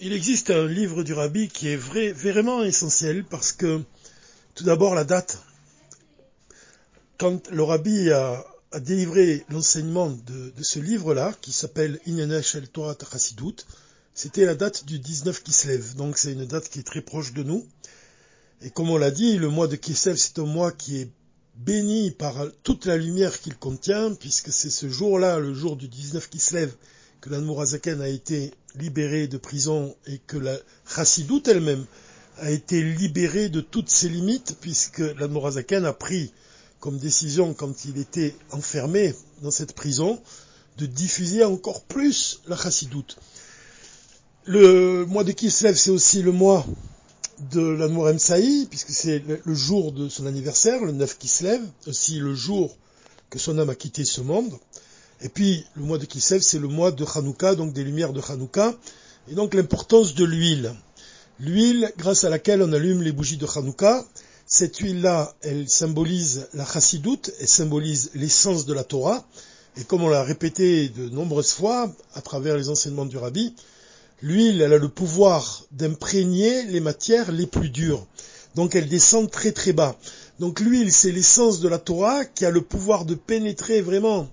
[0.00, 3.82] il existe un livre du rabbi qui est vrai, vraiment essentiel parce que,
[4.54, 5.38] tout d'abord, la date.
[7.18, 8.44] Quand le rabbi a,
[8.80, 13.56] délivré l'enseignement de, ce livre-là, qui s'appelle Inyanesh el Torah Chassidut,
[14.14, 15.96] c'était la date du 19 Kislev.
[15.96, 17.66] Donc c'est une date qui est très proche de nous.
[18.62, 21.10] Et comme on l'a dit, le mois de Kislev, c'est un mois qui est
[21.56, 26.30] béni par toute la lumière qu'il contient, puisque c'est ce jour-là, le jour du 19
[26.30, 26.72] Kislev,
[27.20, 30.56] que l'Anmourazaken a été libérée de prison et que la
[30.86, 31.84] Chassidoute elle-même
[32.38, 36.32] a été libérée de toutes ses limites puisque l'Anmourazaken a pris
[36.78, 40.20] comme décision quand il était enfermé dans cette prison
[40.78, 43.18] de diffuser encore plus la Chassidoute.
[44.46, 46.66] Le mois de Kislev, c'est aussi le mois
[47.52, 52.34] de l'Anmour Saï, puisque c'est le jour de son anniversaire, le 9 Kislev, aussi le
[52.34, 52.76] jour
[53.28, 54.52] que son âme a quitté ce monde.
[55.22, 58.22] Et puis, le mois de Kislev, c'est le mois de Hanouka, donc des lumières de
[58.26, 58.74] Hanouka,
[59.30, 60.74] et donc l'importance de l'huile.
[61.38, 64.04] L'huile grâce à laquelle on allume les bougies de Hanouka,
[64.46, 69.24] cette huile-là, elle symbolise la chassidoute, elle symbolise l'essence de la Torah,
[69.76, 73.54] et comme on l'a répété de nombreuses fois à travers les enseignements du Rabbi,
[74.22, 78.06] l'huile, elle a le pouvoir d'imprégner les matières les plus dures.
[78.54, 79.96] Donc elle descend très très bas.
[80.40, 84.28] Donc l'huile, c'est l'essence de la Torah qui a le pouvoir de pénétrer vraiment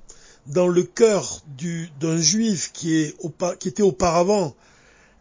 [0.48, 1.42] dans le cœur
[2.00, 3.14] d'un juif qui,
[3.66, 4.56] était auparavant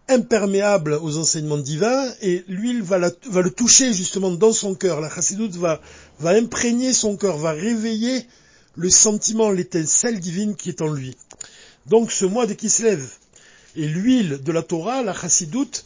[0.08, 5.00] imperméable aux enseignements divins, et l'huile va, le toucher justement dans son cœur.
[5.00, 5.80] La chassidoute va,
[6.20, 8.26] imprégner son cœur, va réveiller
[8.76, 11.16] le sentiment, l'étincelle divine qui est en lui.
[11.86, 13.08] Donc ce mois de Kislev
[13.74, 15.84] et l'huile de la Torah, la chassidoute,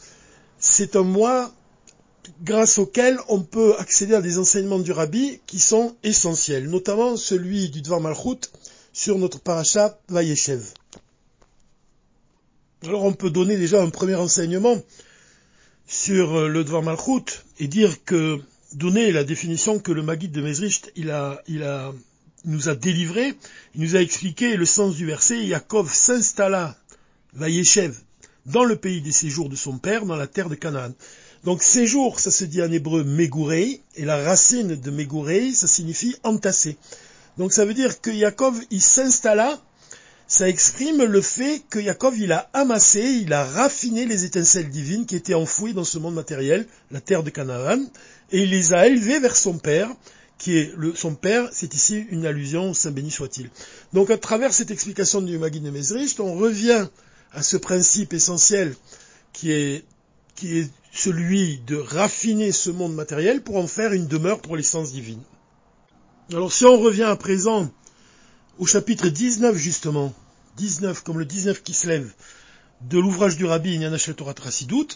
[0.59, 1.51] c'est un mois
[2.43, 7.69] grâce auquel on peut accéder à des enseignements du rabbi qui sont essentiels, notamment celui
[7.69, 8.51] du Dvar Malchut,
[8.93, 10.63] sur notre paracha Vayeshev.
[12.83, 14.81] Alors on peut donner déjà un premier enseignement
[15.87, 18.39] sur euh, le Dvar Malchut et dire que,
[18.73, 21.93] donner la définition que le Maguide de Mezricht il a, il a,
[22.45, 23.35] nous a délivré,
[23.75, 26.77] il nous a expliqué le sens du verset, Yaakov s'installa,
[27.33, 27.95] Vayeshev,
[28.45, 30.93] dans le pays des séjours de son père, dans la terre de Canaan.
[31.43, 36.15] Donc séjour, ça se dit en hébreu Megurei, et la racine de Megurei, ça signifie
[36.23, 36.77] entasser.
[37.37, 39.59] Donc ça veut dire que Yaakov, il s'installa,
[40.27, 45.05] ça exprime le fait que Yaakov, il a amassé, il a raffiné les étincelles divines
[45.05, 47.83] qui étaient enfouies dans ce monde matériel, la terre de Canaan,
[48.31, 49.89] et il les a élevées vers son père,
[50.37, 53.49] qui est le, son père, c'est ici une allusion, Saint béni soit-il.
[53.93, 56.87] Donc à travers cette explication du Magid de Mesricht, on revient
[57.31, 58.75] à ce principe essentiel
[59.33, 59.85] qui est,
[60.35, 64.91] qui est celui de raffiner ce monde matériel pour en faire une demeure pour l'essence
[64.91, 65.21] divine.
[66.33, 67.69] Alors si on revient à présent
[68.57, 70.13] au chapitre 19 justement,
[70.55, 72.13] 19 comme le 19 qui se lève,
[72.89, 74.87] de l'ouvrage du rabbi Inyanach Torah Trasidut,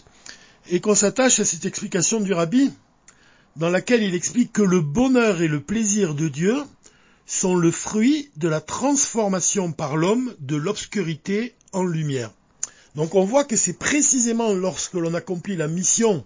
[0.70, 2.70] et qu'on s'attache à cette explication du rabbi,
[3.56, 6.56] dans laquelle il explique que le bonheur et le plaisir de Dieu
[7.26, 12.32] sont le fruit de la transformation par l'homme de l'obscurité en lumière.
[12.94, 16.24] Donc on voit que c'est précisément lorsque l'on accomplit la mission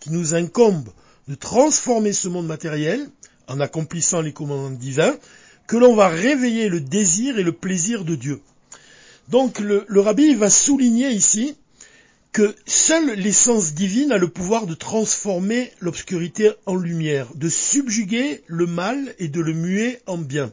[0.00, 0.88] qui nous incombe
[1.28, 3.08] de transformer ce monde matériel,
[3.50, 5.16] en accomplissant les commandements divins,
[5.66, 8.40] que l'on va réveiller le désir et le plaisir de Dieu.
[9.28, 11.56] Donc le, rabbi va souligner ici
[12.32, 18.66] que seule l'essence divine a le pouvoir de transformer l'obscurité en lumière, de subjuguer le
[18.66, 20.52] mal et de le muer en bien.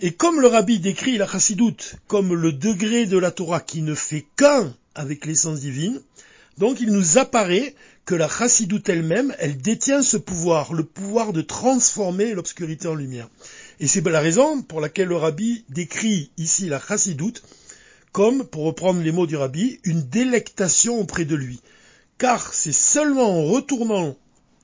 [0.00, 3.96] Et comme le rabbi décrit la chassidoute comme le degré de la Torah qui ne
[3.96, 6.00] fait qu'un avec l'essence divine,
[6.58, 7.74] donc il nous apparaît
[8.04, 13.28] que la chassidoute elle-même, elle détient ce pouvoir, le pouvoir de transformer l'obscurité en lumière.
[13.80, 17.42] Et c'est la raison pour laquelle le rabbi décrit ici la chassidoute
[18.12, 21.60] comme, pour reprendre les mots du rabbi, une délectation auprès de lui.
[22.16, 24.16] Car c'est seulement en retournant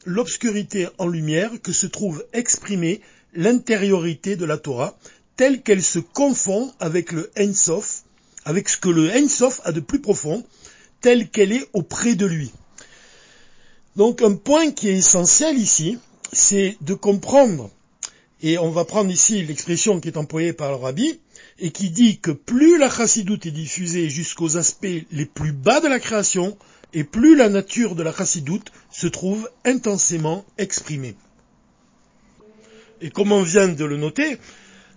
[0.06, 3.00] l'obscurité en lumière que se trouve exprimée
[3.34, 4.97] l'intériorité de la Torah,
[5.37, 8.05] telle qu'elle se confond avec le Ensof,
[8.44, 10.44] avec ce que le Ensof a de plus profond,
[11.04, 12.50] telle qu'elle est auprès de lui.
[13.94, 15.99] Donc un point qui est essentiel ici,
[16.32, 17.70] c'est de comprendre,
[18.40, 21.20] et on va prendre ici l'expression qui est employée par le rabbi,
[21.58, 25.88] et qui dit que plus la chassidoute est diffusée jusqu'aux aspects les plus bas de
[25.88, 26.56] la création,
[26.94, 31.17] et plus la nature de la chassidoute se trouve intensément exprimée.
[33.02, 34.38] Et comme on vient de le noter,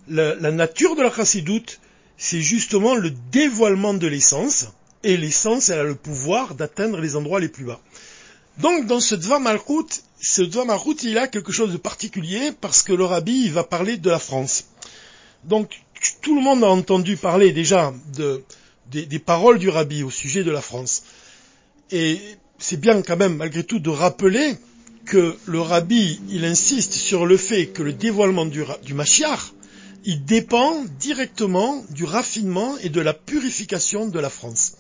[0.08, 1.82] la, nature de la chassidoute,
[2.16, 4.68] c'est justement le dévoilement de l'essence,
[5.04, 7.80] et l'essence, elle a le pouvoir d'atteindre les endroits les plus bas.
[8.60, 12.82] Donc dans ce Dvar Malchut, ce Dvar Malchut, il a quelque chose de particulier parce
[12.82, 14.66] que le rabbi va parler de la France.
[15.44, 15.82] Donc
[16.22, 17.94] tout le monde a entendu parler déjà
[18.88, 21.04] des, paroles du rabbi au sujet de la France.
[21.92, 22.20] Et
[22.58, 24.56] c'est bien quand même, malgré tout, de rappeler
[25.06, 28.94] que le rabbi, il insiste sur le fait que le dévoilement du, du
[30.08, 34.78] il dépend directement du raffinement et de la purification de la France.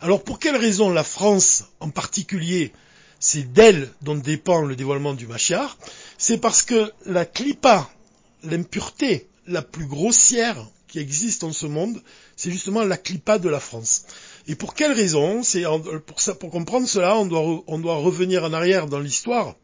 [0.00, 2.72] Alors pour quelle raison la France en particulier,
[3.18, 5.76] c'est d'elle dont dépend le dévoilement du Mashiach
[6.16, 7.90] C'est parce que la clipa,
[8.42, 12.02] l'impureté la plus grossière qui existe en ce monde,
[12.34, 14.06] c'est justement la clipa de la France.
[14.48, 15.42] Et pour quelle raison?
[16.06, 19.56] Pour, ça, pour comprendre cela, on doit revenir en arrière dans l'histoire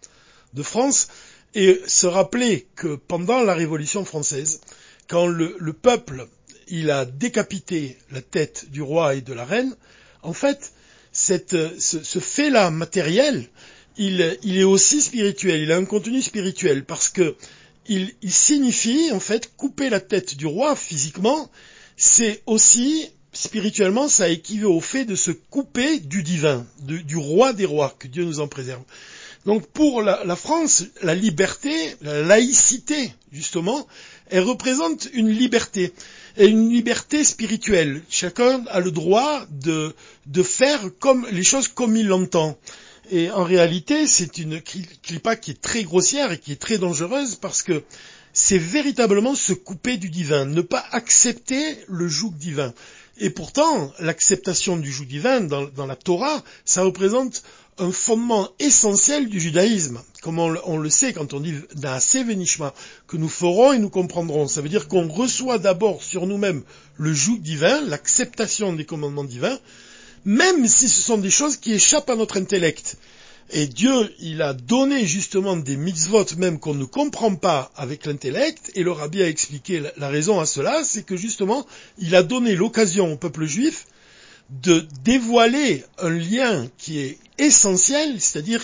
[0.53, 1.09] de France
[1.55, 4.61] et se rappeler que pendant la Révolution française,
[5.09, 6.27] quand le, le, peuple
[6.69, 9.75] il a décapité la tête du roi et de la reine,
[10.23, 10.73] en fait,
[11.13, 13.49] ce, fait-là matériel,
[13.97, 17.37] il, est aussi spirituel, il a un contenu spirituel, parce que
[17.89, 21.51] il signifie, en fait, couper la tête du roi physiquement,
[21.97, 27.67] c'est aussi spirituellement, ça équivaut au fait de se couper du divin, du roi des
[27.67, 28.83] rois, que Dieu nous en préserve.
[29.47, 31.73] Donc pour la, France, la liberté,
[32.03, 33.87] la laïcité, justement,
[34.29, 35.93] elle représente une liberté,
[36.37, 38.03] et une liberté spirituelle.
[38.11, 39.95] Chacun a le droit de,
[40.27, 42.59] de faire comme les choses comme il l'entend.
[43.13, 47.37] Et en réalité, c'est une clipa qui est très grossière et qui est très dangereuse
[47.37, 47.85] parce que
[48.33, 52.75] c'est véritablement se couper du divin, ne pas accepter le joug divin.
[53.19, 57.43] Et pourtant, l'acceptation du joug divin dans, la Torah, ça représente
[57.79, 60.01] un fondement essentiel du judaïsme.
[60.23, 62.75] Comme on, le sait quand on dit Naase Venishma,
[63.07, 64.49] que nous ferons et nous comprendrons.
[64.49, 66.63] Ça veut dire qu'on reçoit d'abord sur nous-mêmes
[66.97, 69.59] le joug divin, l'acceptation des commandements divins,
[70.25, 72.97] même si ce sont des choses qui échappent à notre intellect.
[73.51, 78.73] Et Dieu, il a donné justement des mitzvot même qu'on ne comprend pas avec l'intellect,
[78.75, 81.65] et le rabbi a expliqué la raison à cela, c'est que justement,
[81.99, 83.87] il a donné l'occasion au peuple juif
[84.51, 88.63] de dévoiler un lien qui est essentiel, c'est-à-dire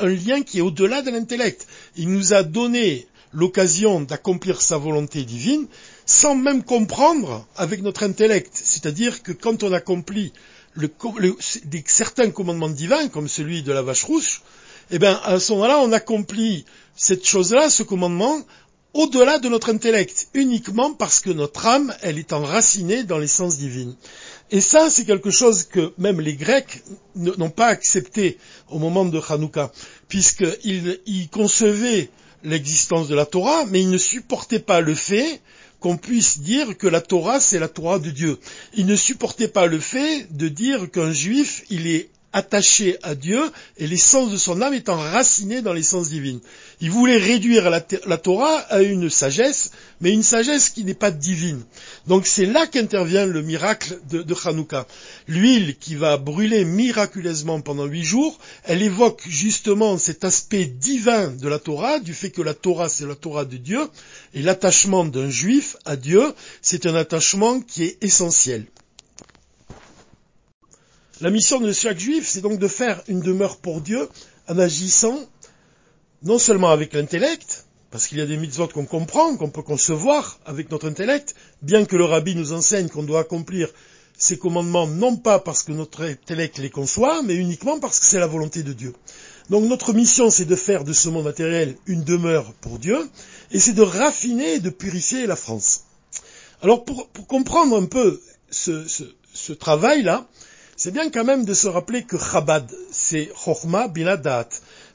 [0.00, 1.66] un lien qui est au-delà de l'intellect.
[1.96, 5.66] Il nous a donné l'occasion d'accomplir sa volonté divine
[6.04, 8.50] sans même comprendre avec notre intellect.
[8.52, 10.32] C'est-à-dire que quand on accomplit
[11.86, 14.42] certains commandements divins, comme celui de la vache rouge,
[14.90, 16.64] eh bien, à ce moment-là, on accomplit
[16.96, 18.40] cette chose-là, ce commandement,
[18.92, 23.94] au-delà de notre intellect, uniquement parce que notre âme, elle est enracinée dans l'essence divine.
[24.50, 26.82] Et ça, c'est quelque chose que même les Grecs
[27.14, 28.36] n'ont pas accepté
[28.68, 29.72] au moment de Hanouka,
[30.08, 32.10] puisqu'ils ils concevaient
[32.42, 35.40] l'existence de la Torah, mais ils ne supportaient pas le fait
[35.78, 38.38] qu'on puisse dire que la Torah, c'est la Torah de Dieu.
[38.74, 43.40] Il ne supportait pas le fait de dire qu'un juif, il est attaché à Dieu
[43.76, 46.40] et l'essence de son âme est enracinée dans l'essence divine.
[46.80, 51.62] Il voulait réduire la, Torah à une sagesse, mais une sagesse qui n'est pas divine.
[52.06, 54.86] Donc c'est là qu'intervient le miracle de, de Hanouka.
[55.26, 61.48] L'huile qui va brûler miraculeusement pendant huit jours, elle évoque justement cet aspect divin de
[61.48, 63.80] la Torah, du fait que la Torah c'est la Torah de Dieu,
[64.34, 66.22] et l'attachement d'un juif à Dieu,
[66.62, 68.66] c'est un attachement qui est essentiel.
[71.22, 74.08] La mission de chaque juif, c'est donc de faire une demeure pour Dieu
[74.48, 75.18] en agissant
[76.22, 80.38] non seulement avec l'intellect, parce qu'il y a des mitzvot qu'on comprend, qu'on peut concevoir
[80.46, 83.68] avec notre intellect, bien que le rabbi nous enseigne qu'on doit accomplir
[84.16, 88.18] ces commandements non pas parce que notre intellect les conçoit, mais uniquement parce que c'est
[88.18, 88.94] la volonté de Dieu.
[89.50, 92.98] Donc notre mission, c'est de faire de ce monde matériel une demeure pour Dieu,
[93.50, 95.82] et c'est de raffiner et de purifier la France.
[96.62, 98.86] Alors pour, comprendre un peu ce,
[99.34, 100.26] ce travail-là,
[100.82, 104.48] c'est bien quand même de se rappeler que Chabad, c'est Chochma Binadat.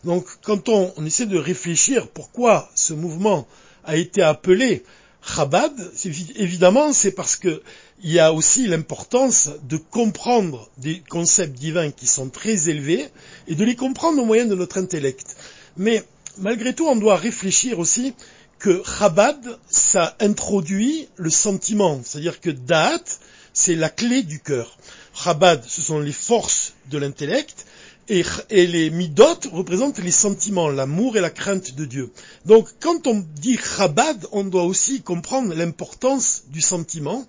[0.04, 3.46] Donc quand on, essaie de réfléchir pourquoi ce mouvement
[3.84, 4.84] a été appelé
[5.22, 5.72] Chabad,
[6.38, 7.62] évidemment c'est parce qu'il
[8.04, 13.06] y a aussi l'importance de comprendre des concepts divins qui sont très élevés
[13.48, 15.36] et de les comprendre au moyen de notre intellect.
[15.78, 16.04] Mais
[16.40, 18.16] malgré tout, on doit réfléchir aussi
[18.58, 23.04] que Chabad, ça introduit le sentiment, c'est-à-dire que Da'at,
[23.56, 24.78] c'est la clé du cœur.
[25.16, 27.66] Chabad, ce sont les forces de l'intellect,
[28.08, 32.12] et, les midot représentent les sentiments, l'amour et la crainte de Dieu.
[32.46, 37.26] Donc, quand on dit Chabad, on doit aussi comprendre l'importance du sentiment.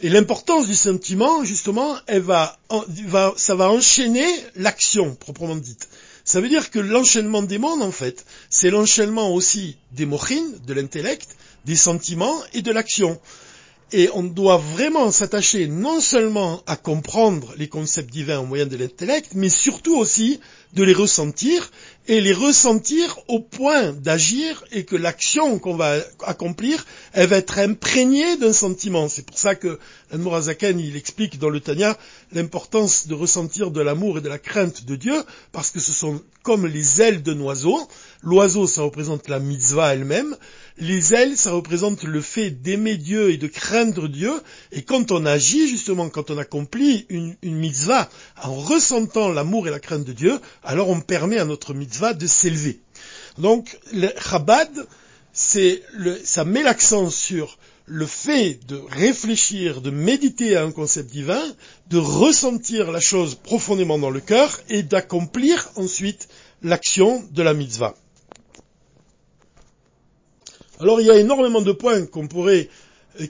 [0.00, 2.58] Et l'importance du sentiment, justement, elle va,
[3.36, 4.26] ça va enchaîner
[4.56, 5.88] l'action, proprement dite.
[6.24, 10.72] Ça veut dire que l'enchaînement des mondes, en fait, c'est l'enchaînement aussi des mochines, de
[10.72, 13.20] l'intellect, des sentiments et de l'action.
[13.92, 18.76] Et on doit vraiment s'attacher non seulement à comprendre les concepts divins au moyen de
[18.76, 20.40] l'intellect, mais surtout aussi
[20.72, 21.70] de les ressentir
[22.08, 27.58] et les ressentir au point d'agir et que l'action qu'on va accomplir, elle va être
[27.58, 29.08] imprégnée d'un sentiment.
[29.08, 29.78] C'est pour ça que
[30.10, 31.96] l'Anmorazaken, il explique dans le Tanya
[32.32, 35.22] l'importance de ressentir de l'amour et de la crainte de Dieu,
[35.52, 37.78] parce que ce sont comme les ailes d'un oiseau.
[38.22, 40.36] L'oiseau, ça représente la mitzvah elle-même.
[40.78, 44.32] Les ailes, ça représente le fait d'aimer Dieu et de craindre Dieu.
[44.72, 48.08] Et quand on agit, justement, quand on accomplit une, mitzvah
[48.42, 52.26] en ressentant l'amour et la crainte de Dieu, alors on permet à notre mitzvah de
[52.26, 52.80] s'élever.
[53.38, 54.88] Donc, le Chabad,
[55.32, 55.82] c'est
[56.24, 61.42] ça met l'accent sur le fait de réfléchir, de méditer à un concept divin,
[61.88, 66.28] de ressentir la chose profondément dans le cœur et d'accomplir ensuite
[66.62, 67.94] l'action de la mitzvah.
[70.80, 72.68] Alors il y a énormément de points qu'on pourrait
[73.20, 73.26] euh,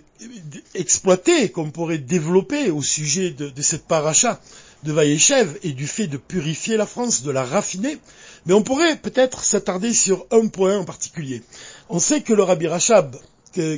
[0.75, 4.41] exploiter, qu'on pourrait développer au sujet de, cette paracha
[4.83, 7.99] de Vaïechev et du fait de purifier la France, de la raffiner,
[8.47, 11.43] mais on pourrait peut-être s'attarder sur un point en particulier.
[11.89, 13.17] On sait que le Rabbi Rachab,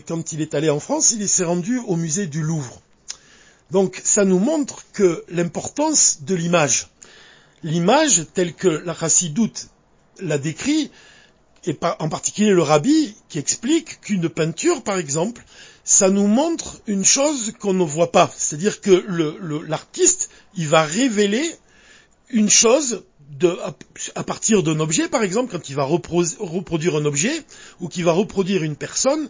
[0.08, 2.80] quand il est allé en France, il s'est rendu au musée du Louvre.
[3.70, 6.88] Donc ça nous montre que l'importance de l'image.
[7.62, 9.68] L'image telle que la Chassidoute
[10.20, 10.90] l'a décrit,
[11.66, 15.44] et en particulier le rabbi qui explique qu'une peinture, par exemple,
[15.84, 18.32] ça nous montre une chose qu'on ne voit pas.
[18.36, 19.04] C'est-à-dire que
[19.66, 21.44] l'artiste, il va révéler
[22.30, 23.04] une chose
[24.14, 27.32] à, partir d'un objet, par exemple, quand il va reproduire un objet
[27.80, 29.28] ou qu'il va reproduire une personne,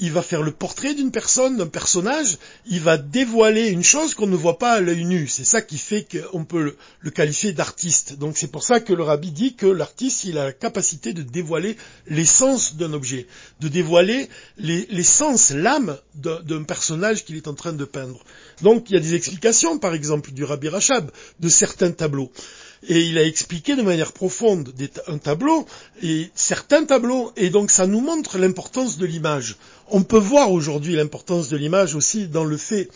[0.00, 4.26] il va faire le portrait d'une personne, d'un personnage, il va dévoiler une chose qu'on
[4.26, 5.28] ne voit pas à l'œil nu.
[5.28, 8.18] C'est ça qui fait qu'on peut le, qualifier d'artiste.
[8.18, 11.22] Donc c'est pour ça que le rabbi dit que l'artiste, il a la capacité de
[11.22, 11.76] dévoiler
[12.08, 13.28] l'essence d'un objet,
[13.60, 18.24] de dévoiler l'essence, l'âme d'un personnage qu'il est en train de peindre.
[18.62, 22.32] Donc il y a des explications, par exemple, du rabbi Rachab, de certains tableaux
[22.88, 24.72] et il a expliqué de manière profonde
[25.06, 25.66] un tableau
[26.02, 29.56] et certains tableaux et donc ça nous montre l'importance de l'image.
[29.88, 32.88] On peut voir aujourd'hui l'importance de l'image aussi dans le fait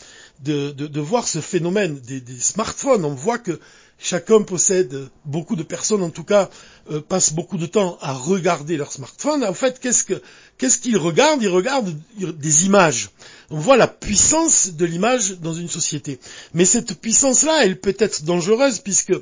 [0.45, 3.05] de, voir ce phénomène des, smartphones.
[3.05, 3.59] On voit que
[3.99, 6.49] chacun possède, beaucoup de personnes en tout cas,
[6.91, 9.45] euh, passent beaucoup de temps à regarder leur smartphone.
[9.45, 11.43] En fait, qu'est-ce qu'ils regardent?
[11.43, 13.11] Ils regardent des images.
[13.51, 16.21] On voit la puissance de l'image dans une société.
[16.55, 19.15] Mais cette puissance-là, elle peut être dangereuse puisque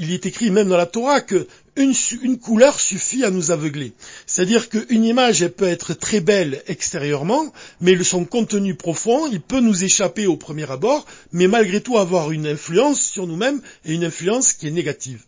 [0.00, 3.92] il est écrit même dans la Torah que une, couleur suffit à nous aveugler.
[4.26, 9.84] C'est-à-dire qu'une image, peut être très belle extérieurement, mais son contenu profond, il peut nous
[9.84, 14.54] échapper au premier abord, mais malgré tout avoir une influence sur nous-mêmes et une influence
[14.54, 15.22] qui est négative.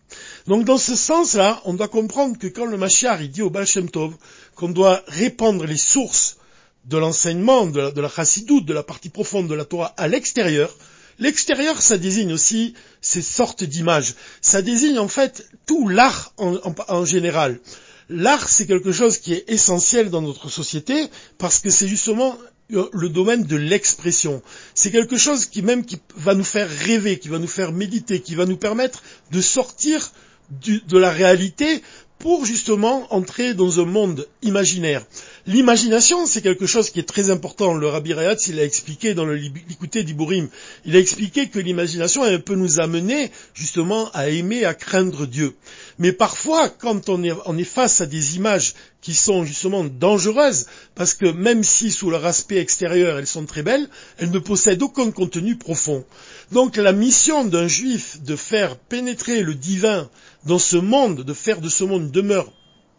[0.47, 3.67] Donc dans ce sens-là, on doit comprendre que quand le Mashiach il dit au Baal
[3.67, 4.15] Shem Tov
[4.55, 6.39] qu'on doit répandre les sources
[6.87, 10.09] de l'enseignement, de la, de la chassidoute, de la partie profonde de la Torah à
[10.09, 10.75] l'extérieur,
[11.19, 14.15] L'extérieur, ça désigne aussi ces sortes d'images.
[14.41, 17.61] Ça désigne en fait tout l'art en, général.
[18.09, 21.07] L'art, c'est quelque chose qui est essentiel dans notre société
[21.39, 22.37] parce que c'est justement
[22.73, 24.43] euh, le domaine de l'expression.
[24.75, 28.21] C'est quelque chose qui même qui va nous faire rêver, qui va nous faire méditer,
[28.21, 30.13] qui va nous permettre de sortir
[30.51, 31.83] de la réalité
[32.23, 35.03] pour justement entrer dans un monde imaginaire.
[35.49, 37.75] L'imagination, c'est quelque chose qui est très important.
[37.75, 40.49] Le Rabbi Rayatz, il a expliqué dans le Likuté d'Iburim,
[40.85, 45.57] il a expliqué que l'imagination, peut nous amener justement à aimer, à craindre Dieu.
[45.99, 51.27] Mais parfois, quand on est face à des images qui sont justement dangereuses, parce que
[51.27, 55.57] même si sous leur aspect extérieur elles sont très belles, elles ne possèdent aucun contenu
[55.57, 56.05] profond.
[56.53, 60.09] Donc la mission d'un juif de faire pénétrer le divin
[60.47, 62.53] dans ce monde, de faire de ce monde demeure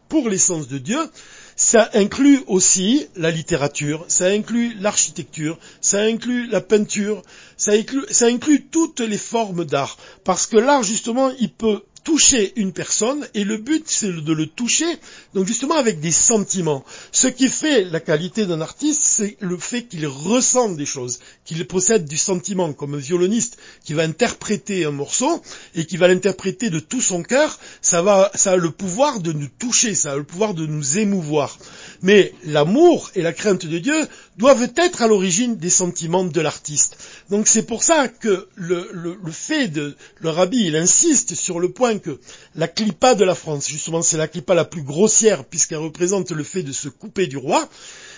[0.09, 0.99] pour l'essence de Dieu,
[1.55, 7.21] ça inclut aussi la littérature, ça inclut l'architecture, ça inclut la peinture,
[7.57, 9.97] ça inclut, ça inclut toutes les formes d'art.
[10.23, 14.47] Parce que l'art, justement, il peut toucher une personne et le but c'est de le
[14.47, 14.85] toucher
[15.33, 16.83] donc justement avec des sentiments.
[17.11, 21.65] Ce qui fait la qualité d'un artiste c'est le fait qu'il ressente des choses, qu'il
[21.65, 25.41] possède du sentiment comme un violoniste qui va interpréter un morceau
[25.75, 29.31] et qui va l'interpréter de tout son cœur, ça va ça a le pouvoir de
[29.31, 31.57] nous toucher, ça a le pouvoir de nous émouvoir.
[32.01, 34.07] Mais l'amour et la crainte de Dieu
[34.37, 36.97] doivent être à l'origine des sentiments de l'artiste.
[37.29, 41.59] Donc c'est pour ça que le, le, le, fait de le rabbi il insiste sur
[41.59, 42.19] le point que
[42.55, 46.43] la clipa de la France, justement c'est la clipa la plus grossière puisqu'elle représente le
[46.43, 47.67] fait de se couper du roi,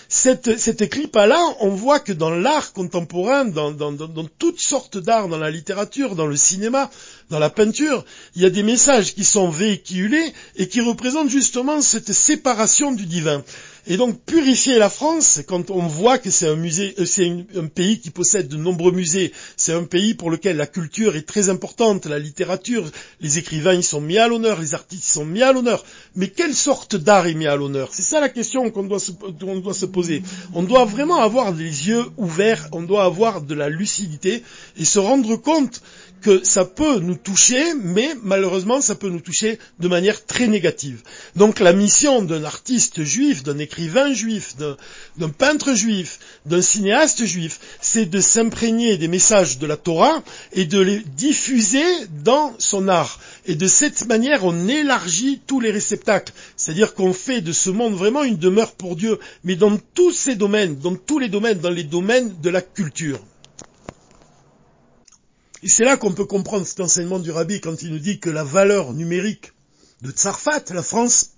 [0.08, 3.74] cette, cette clipa-là, on voit que dans l'art contemporain, dans,
[4.38, 6.90] toutes sortes d'art, dans la littérature, dans le cinéma,
[7.28, 8.04] dans la peinture,
[8.34, 13.06] il y a des messages qui sont véhiculés et qui représentent justement cette séparation du
[13.06, 13.42] divin.
[13.88, 17.66] Et donc purifier la France, quand on voit que c'est un musée, euh, c'est un
[17.66, 21.50] pays qui possède de nombreux musées, c'est un pays pour lequel la culture est très
[21.50, 22.90] importante, la littérature,
[23.20, 25.84] les écrivains ils sont mis à l'honneur, les artistes sont mis à l'honneur.
[26.16, 27.90] Mais quelle sorte d'art est mis à l'honneur?
[27.92, 30.22] C'est ça la question qu'on doit, se, doit se poser.
[30.52, 34.42] On doit vraiment avoir les yeux ouverts, on doit avoir de la lucidité
[34.76, 35.80] et se rendre compte
[36.22, 41.02] que ça peut nous toucher, mais malheureusement ça peut nous toucher de manière très négative.
[41.36, 47.60] Donc la mission d'un artiste juif, d'un écrivain juif, d'un peintre juif, d'un cinéaste juif,
[47.80, 51.84] c'est de s'imprégner des messages de la Torah et de les diffuser
[52.24, 53.20] dans son art.
[53.46, 56.32] Et de cette manière, on élargit tous les réceptacles.
[56.56, 60.34] C'est-à-dire qu'on fait de ce monde vraiment une demeure pour Dieu, mais dans tous ces
[60.34, 63.20] domaines, dans tous les domaines, dans les domaines de la culture.
[65.64, 68.44] C'est là qu'on peut comprendre cet enseignement du rabbi quand il nous dit que la
[68.44, 69.52] valeur numérique
[70.02, 71.30] de Tsarfat, la France,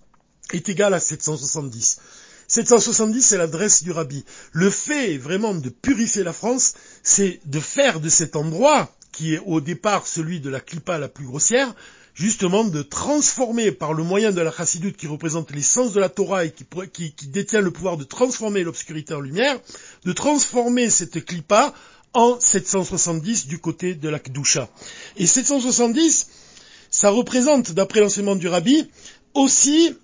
[0.52, 2.00] est égale à 770.
[2.48, 4.24] 770, c'est l'adresse du rabbi.
[4.52, 9.42] Le fait vraiment de purifier la France, c'est de faire de cet endroit, qui est
[9.44, 11.74] au départ celui de la clipa la plus grossière,
[12.14, 16.44] justement de transformer par le moyen de la chassidoute qui représente l'essence de la Torah
[16.44, 19.60] et qui, qui détient le pouvoir de transformer l'obscurité en lumière,
[20.04, 21.72] de transformer cette clipa
[22.14, 24.68] en 770 du côté de la Kdusha.
[25.16, 26.28] Et 770,
[26.90, 28.88] ça représente, d'après l'enseignement du Rabbi,
[29.34, 29.94] aussi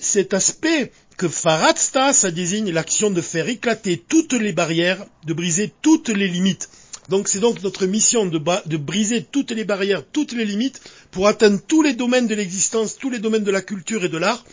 [0.00, 5.72] cet aspect que Faratsta, ça désigne l'action de faire éclater toutes les barrières, de briser
[5.80, 6.68] toutes les limites.
[7.08, 11.60] Donc c'est donc notre mission de, briser toutes les barrières, toutes les limites, pour atteindre
[11.66, 14.44] tous les domaines de l'existence, tous les domaines de la culture et de l'art,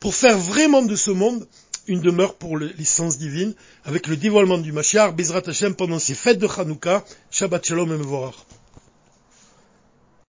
[0.00, 1.46] pour faire vraiment de ce monde
[1.90, 3.52] une demeure pour l'essence divine,
[3.84, 7.98] avec le dévoilement du Mashiach, Bezrat Hashem pendant ces fêtes de Hanouka, Shabbat Shalom et
[7.98, 8.46] Mevorach.